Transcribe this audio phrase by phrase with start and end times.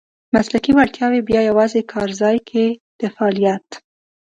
[0.33, 2.65] مسلکي وړتیاوې بیا یوازې کارځای کې
[2.99, 3.67] د فعالیت.